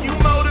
You 0.00 0.41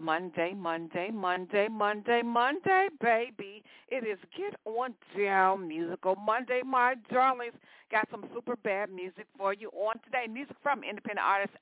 Monday, 0.00 0.54
Monday, 0.54 1.10
Monday, 1.12 1.68
Monday, 1.68 2.22
Monday, 2.22 2.88
baby. 3.02 3.62
It 3.88 4.06
is 4.06 4.18
Get 4.34 4.58
On 4.64 4.94
Down 5.18 5.68
Musical 5.68 6.16
Monday, 6.16 6.62
my 6.64 6.94
darlings. 7.12 7.52
Got 7.92 8.08
some 8.10 8.24
super 8.32 8.56
bad 8.56 8.90
music 8.90 9.26
for 9.36 9.52
you 9.52 9.68
on 9.70 9.96
today. 10.04 10.26
Music 10.26 10.56
from 10.62 10.82
independent 10.82 11.26
artist 11.26 11.54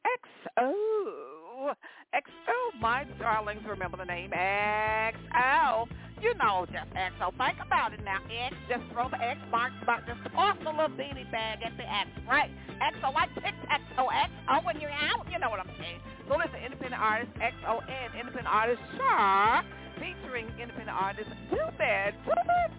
XO. 0.57 1.38
XO, 1.59 2.80
my 2.80 3.05
darlings. 3.19 3.62
Remember 3.66 3.97
the 3.97 4.05
name 4.05 4.30
XO. 4.30 5.89
You 6.23 6.35
know 6.35 6.66
just 6.71 6.91
XO. 6.95 7.30
Think 7.35 7.59
about 7.65 7.93
it 7.93 8.03
now. 8.05 8.19
X, 8.30 8.55
just 8.69 8.83
throw 8.93 9.09
the 9.09 9.19
X 9.19 9.39
marks 9.51 9.75
about 9.83 10.07
just 10.07 10.19
toss 10.35 10.57
the 10.63 10.71
little 10.71 10.95
beanie 10.95 11.30
bag 11.30 11.63
at 11.63 11.77
the 11.77 11.83
X, 11.83 12.11
right? 12.29 12.51
XO, 12.83 13.15
like 13.15 13.33
tic-tac-toe, 13.35 14.07
XO 14.07 14.65
when 14.65 14.80
you're 14.80 14.91
out. 14.91 15.27
You 15.30 15.38
know 15.38 15.51
what 15.51 15.60
I'm 15.60 15.71
saying. 15.79 16.01
So 16.29 16.37
listen, 16.37 16.59
independent 16.63 17.01
artist 17.01 17.30
XON, 17.38 17.82
independent 18.15 18.47
artist 18.47 18.82
Shar, 18.97 19.65
featuring 19.99 20.47
independent 20.60 20.95
artist 20.95 21.30
Too 21.51 21.69
Bad, 21.79 22.15
Too 22.25 22.35
Bad, 22.47 22.71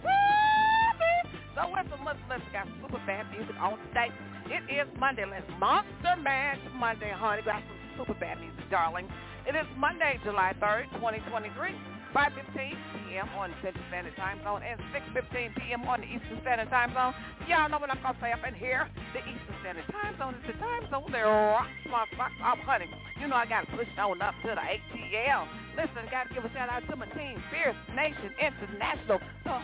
So 1.55 1.67
listen, 1.67 1.99
listen, 2.03 2.27
listen, 2.27 2.51
got 2.51 2.67
super 2.79 3.01
bad 3.07 3.27
music 3.31 3.55
on 3.59 3.79
today. 3.87 4.11
It 4.51 4.63
is 4.71 4.87
Monday. 4.99 5.25
Let's 5.25 5.45
Monster 5.59 6.15
Mash 6.23 6.59
Monday, 6.75 7.11
honey. 7.15 7.43
Got 7.43 7.63
some 7.67 7.78
super 7.99 8.15
bad 8.15 8.39
music, 8.39 8.63
darling. 8.71 9.11
It 9.43 9.59
is 9.59 9.67
Monday, 9.75 10.15
July 10.23 10.55
3rd, 10.63 10.87
2023. 11.03 11.75
5.15 12.15 12.73
p.m. 13.05 13.29
on 13.37 13.53
Central 13.61 13.83
Standard 13.91 14.15
Time 14.15 14.41
Zone 14.41 14.63
and 14.65 14.79
6.15 15.13 15.53
p.m. 15.61 15.85
on 15.85 16.01
the 16.01 16.07
Eastern 16.07 16.41
Standard 16.41 16.69
Time 16.71 16.89
Zone. 16.95 17.13
Y'all 17.45 17.69
know 17.69 17.77
what 17.77 17.91
I'm 17.91 18.01
going 18.01 18.15
to 18.15 18.21
say 18.23 18.31
up 18.31 18.41
in 18.47 18.55
here. 18.55 18.89
The 19.13 19.19
Eastern 19.19 19.55
Standard 19.61 19.85
Time 19.93 20.17
Zone 20.17 20.33
is 20.33 20.41
the 20.47 20.57
time 20.57 20.89
zone 20.89 21.11
that 21.11 21.21
rocks 21.21 21.69
my 21.85 22.09
socks 22.17 22.39
off, 22.41 22.57
honey. 22.65 22.89
You 23.21 23.27
know 23.27 23.35
I 23.35 23.45
got 23.45 23.69
to 23.69 23.77
push 23.77 23.85
on 23.99 24.17
up 24.23 24.33
to 24.41 24.57
the 24.57 24.63
ATL. 24.63 25.45
Listen, 25.77 26.01
got 26.09 26.29
to 26.29 26.33
give 26.33 26.45
a 26.45 26.49
shout 26.49 26.69
out 26.71 26.81
to 26.89 26.95
my 26.95 27.05
team, 27.13 27.37
Fierce 27.53 27.77
Nation 27.93 28.33
International, 28.41 29.21
the 29.45 29.57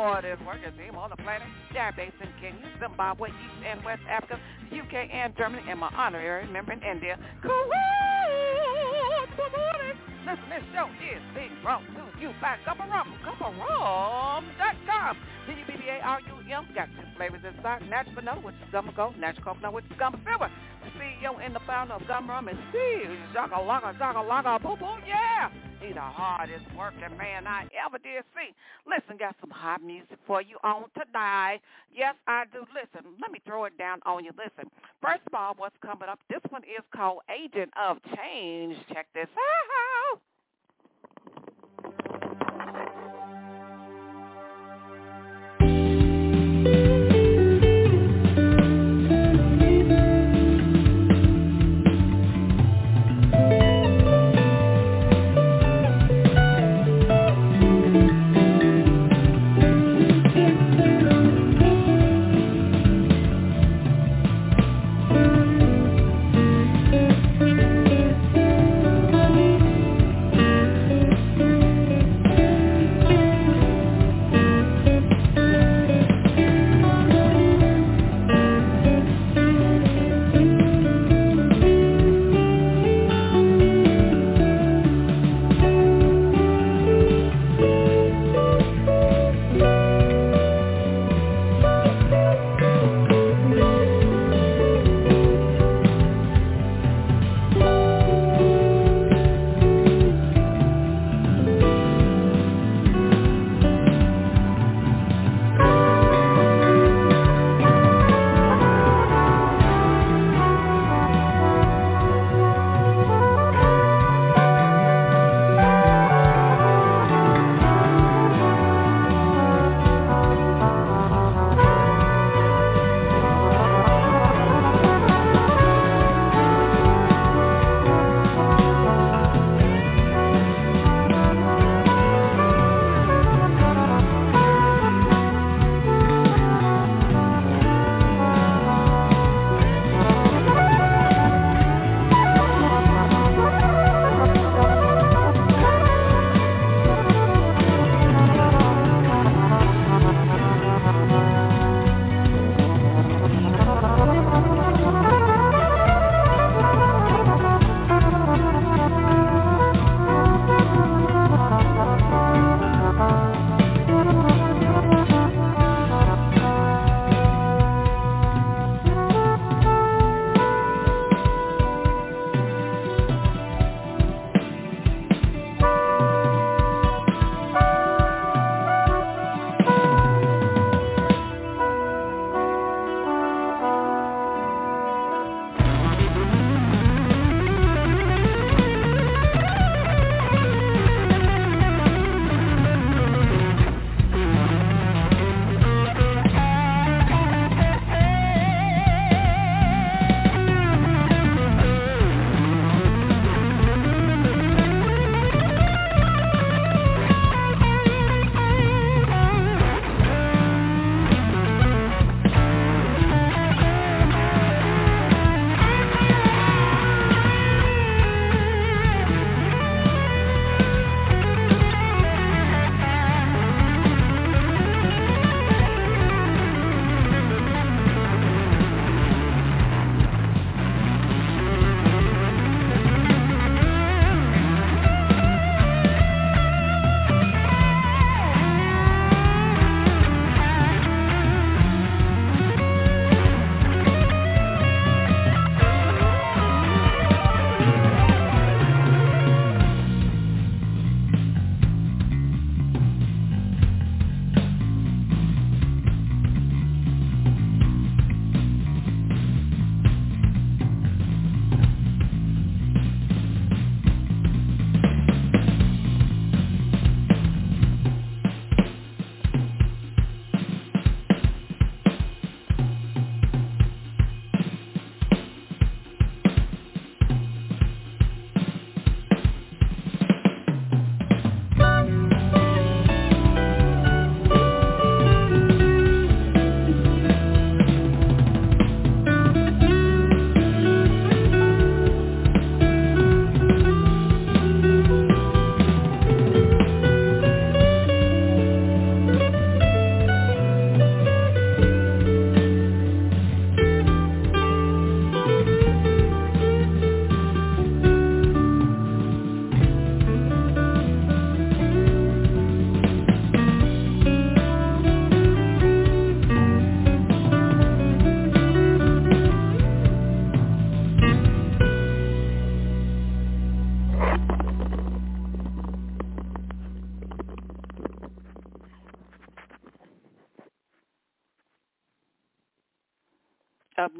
hardest 0.00 0.40
working 0.46 0.72
team 0.80 0.96
on 0.96 1.10
the 1.10 1.16
planet. 1.16 1.46
They're 1.72 1.92
based 1.92 2.16
in 2.24 2.28
Kenya, 2.40 2.64
Zimbabwe, 2.80 3.28
East 3.28 3.64
and 3.68 3.84
West 3.84 4.00
Africa, 4.08 4.40
UK 4.72 5.12
and 5.12 5.36
Germany, 5.36 5.62
and 5.68 5.78
my 5.78 5.92
honorary 5.92 6.48
member 6.48 6.72
in 6.72 6.82
India. 6.82 7.18
Kuwait, 7.44 9.28
good 9.36 9.52
morning. 9.52 10.00
Listen, 10.24 10.48
this 10.48 10.64
show 10.72 10.88
is 11.04 11.20
being 11.36 11.52
brought 11.62 11.84
to 11.84 12.08
you 12.20 12.32
by 12.40 12.56
Gummarum, 12.64 13.12
gummarum.com. 13.24 15.16
D-U-B-B-A-R-U-M. 15.50 16.64
Got 16.74 16.88
two 16.94 17.06
flavors 17.16 17.42
inside, 17.42 17.82
natural 17.90 18.14
vanilla, 18.14 18.40
which 18.40 18.54
is 18.54 18.70
gumma 18.70 18.92
gold, 18.94 19.18
natural 19.18 19.44
coconut, 19.44 19.72
which 19.74 19.84
is 19.90 19.98
gumma 19.98 20.18
silver. 20.22 20.50
The 20.80 20.90
CEO 20.94 21.44
and 21.44 21.54
the 21.54 21.60
founder 21.66 21.94
of 21.94 22.02
Gummarum 22.02 22.50
is 22.50 22.58
Steve 22.70 23.18
Jaka-laka, 23.34 23.98
Jaka-laka, 23.98 24.62
boo-boo, 24.62 25.02
yeah. 25.06 25.50
He's 25.80 25.94
the 25.94 26.00
hardest 26.00 26.64
working 26.76 27.16
man 27.16 27.46
I 27.46 27.66
ever 27.84 27.98
did 27.98 28.22
see. 28.36 28.54
Listen, 28.86 29.16
got 29.16 29.34
some 29.40 29.50
hot 29.50 29.82
music 29.82 30.18
for 30.26 30.40
you 30.42 30.56
on 30.62 30.84
tonight. 30.92 31.60
Yes, 31.94 32.14
I 32.26 32.44
do. 32.52 32.60
Listen, 32.74 33.10
let 33.20 33.32
me 33.32 33.40
throw 33.46 33.64
it 33.64 33.76
down 33.78 34.00
on 34.04 34.24
you. 34.24 34.30
Listen, 34.36 34.70
first 35.02 35.22
of 35.26 35.34
all, 35.34 35.54
what's 35.56 35.76
coming 35.80 36.08
up? 36.08 36.20
This 36.28 36.40
one 36.50 36.62
is 36.64 36.84
called 36.94 37.20
Agent 37.32 37.72
of 37.80 37.96
Change. 38.14 38.76
Check 38.92 39.06
this 39.14 39.28
out. 39.28 39.89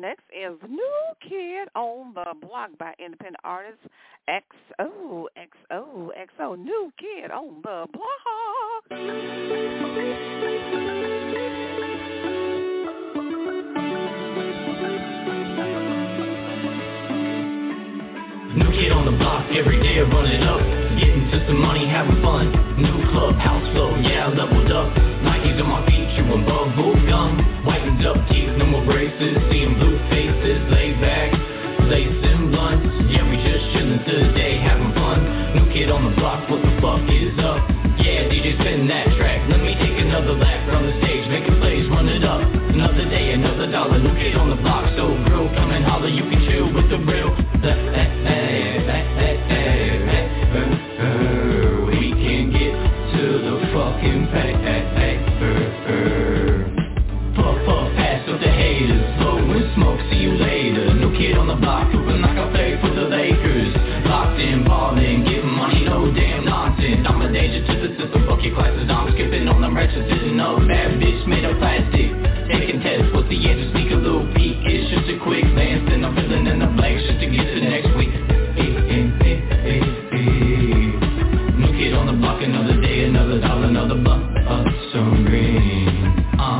Next 0.00 0.24
is 0.30 0.56
New 0.66 1.02
Kid 1.20 1.68
on 1.74 2.14
the 2.14 2.34
Block 2.40 2.70
by 2.78 2.94
independent 2.98 3.36
artist 3.44 3.78
XO, 4.28 5.26
XO, 5.36 6.08
XO, 6.16 6.58
New 6.58 6.90
Kid 6.98 7.30
on 7.30 7.56
the 7.56 7.86
Block. 7.92 9.00
New 18.56 18.70
kid 18.72 18.92
on 18.92 19.04
the 19.04 19.12
block, 19.18 19.46
every 19.52 19.82
day 19.82 20.00
running 20.00 20.42
up. 20.42 20.60
Getting 20.98 21.30
to 21.30 21.46
some 21.46 21.60
money, 21.60 21.86
having 21.86 22.22
fun. 22.22 22.50
New 22.80 23.10
club, 23.12 23.34
house 23.36 23.68
flow, 23.72 23.96
yeah, 24.00 24.28
leveled 24.28 24.72
up. 24.72 24.94
Nikes 25.22 25.60
on 25.60 25.68
my 25.68 25.84
feet, 25.86 26.08
chewing 26.16 26.44
bubble 26.46 26.94
gum. 27.06 27.38
Whitened 27.64 28.06
up 28.06 28.16
teeth, 28.28 28.49
you 46.08 46.22
can 46.22 46.40
chill 46.48 46.72
with 46.72 46.88
the 46.88 46.98
real. 46.98 47.79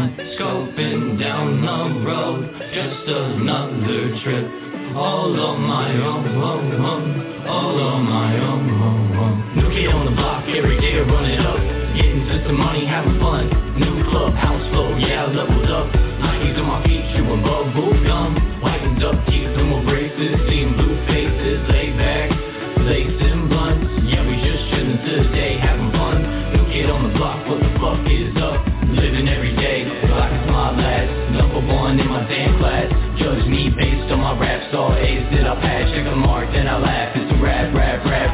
I'm 0.00 0.16
scoping 0.16 1.20
down 1.20 1.60
the 1.60 2.00
road, 2.08 2.48
just 2.72 3.04
another 3.04 4.16
trip. 4.24 4.48
All 4.96 5.28
on 5.38 5.60
my 5.60 5.92
own, 5.92 6.40
all 7.46 7.76
on 7.78 8.04
my 8.08 8.32
own. 8.40 9.56
New 9.56 9.68
kid 9.68 9.92
on 9.92 10.06
the 10.06 10.12
block, 10.12 10.48
every 10.48 10.80
day 10.80 10.96
running 11.00 11.38
up. 11.40 11.60
Getting 11.94 12.24
to 12.32 12.44
some 12.46 12.56
money, 12.56 12.86
having 12.86 13.20
fun. 13.20 13.52
New 13.78 14.08
club, 14.08 14.32
house 14.32 14.64
flow, 14.72 14.96
yeah, 14.96 15.26
leveled 15.26 15.68
up. 15.68 15.92
Nikes 15.92 16.56
on 16.56 16.64
my 16.64 16.82
feet, 16.84 17.04
chewing 17.12 17.42
bubble 17.42 17.92
gum. 18.02 18.40
Whitened 18.62 19.04
up 19.04 19.26
teeth, 19.26 19.49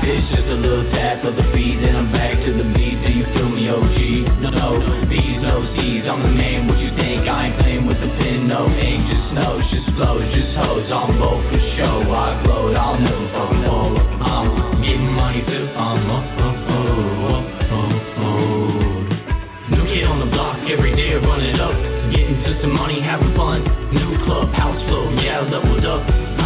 It's 0.07 0.31
just 0.31 0.47
a 0.47 0.55
little 0.55 0.87
tap 0.95 1.25
of 1.27 1.35
the 1.35 1.43
beat, 1.51 1.83
then 1.83 1.97
I'm 1.99 2.13
back 2.15 2.39
to 2.39 2.55
the 2.55 2.63
beat. 2.63 3.03
Do 3.03 3.11
you 3.11 3.27
feel 3.35 3.51
me, 3.51 3.67
OG? 3.67 4.39
No, 4.39 4.55
no, 4.55 4.79
B's, 5.11 5.43
no 5.43 5.67
C's. 5.75 6.07
I'm 6.07 6.23
the 6.23 6.31
man. 6.31 6.71
What 6.71 6.79
you 6.79 6.95
think? 6.95 7.27
I 7.27 7.51
ain't 7.51 7.59
playing 7.59 7.91
with 7.91 7.99
the 7.99 8.07
pen, 8.15 8.47
no 8.47 8.71
ink. 8.71 9.03
Just 9.11 9.35
snow, 9.35 9.59
just 9.67 9.91
flows, 9.99 10.23
just 10.31 10.55
hoes. 10.55 10.87
I'm 10.95 11.19
both 11.19 11.43
for 11.51 11.59
show. 11.75 12.07
I 12.07 12.39
glowed, 12.47 12.79
I'll 12.79 12.95
never 13.03 13.27
fucking 13.35 13.67
fall. 13.67 13.99
I'm 13.99 14.79
getting 14.79 15.11
money 15.11 15.43
too. 15.43 15.75
I'm 15.75 16.07
up, 16.07 16.23
up, 16.39 16.55
oh, 16.71 17.35
up, 17.35 17.47
oh, 17.75 18.23
oh. 18.23 19.75
New 19.75 19.85
kid 19.91 20.07
on 20.07 20.23
the 20.23 20.31
block, 20.31 20.63
every 20.71 20.95
day 20.95 21.19
running 21.19 21.59
up. 21.59 21.75
Getting 22.15 22.47
to 22.47 22.63
some 22.63 22.79
money, 22.79 23.03
having 23.03 23.35
fun. 23.35 23.67
New 23.91 24.23
club, 24.23 24.55
house 24.55 24.79
flow, 24.87 25.11
yeah, 25.19 25.43
leveled 25.43 25.83
up. 25.83 26.46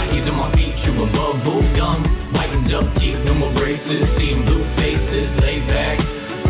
Feet, 0.80 0.86
chewing 0.86 1.12
bubble 1.12 1.62
gum. 1.76 2.04
Whitened 2.32 2.74
up 2.74 2.94
teeth, 2.96 3.18
no 3.24 3.34
more 3.34 3.52
braces. 3.54 4.04
Seeing 4.18 4.44
blue 4.44 4.64
faces, 4.76 5.28
laid 5.40 5.66
back. 5.66 5.98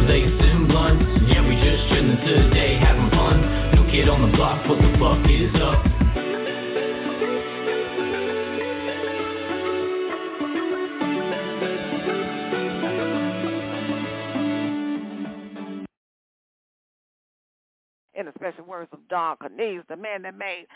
Lacing 0.09 0.67
blunts, 0.67 1.05
yeah, 1.29 1.47
we 1.47 1.55
just 1.55 1.89
today, 2.27 2.77
having 2.77 3.11
fun. 3.11 3.75
New 3.75 3.91
kid 3.91 4.09
on 4.09 4.31
the 4.31 4.37
block, 4.37 4.69
what 4.69 4.79
the 4.79 4.99
fuck 4.99 5.29
is 5.31 5.55
up? 5.61 5.87
in 18.13 18.27
the 18.27 18.33
special 18.35 18.67
words 18.67 18.91
of 18.93 18.99
Don 19.09 19.35
Cornelius, 19.39 19.83
the 19.89 19.97
man 19.97 20.21
that 20.23 20.37
made 20.37 20.67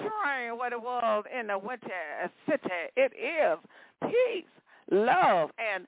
Train 0.00 0.56
what 0.56 0.72
it 0.72 0.80
was 0.80 1.24
in 1.38 1.48
the 1.48 1.58
winter 1.58 2.30
city. 2.48 2.68
It 2.96 3.12
is 3.12 3.58
peace, 4.02 4.44
love, 4.90 5.50
and 5.58 5.86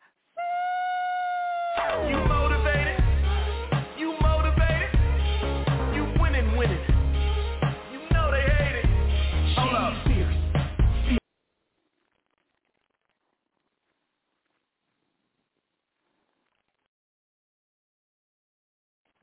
you 2.09 2.32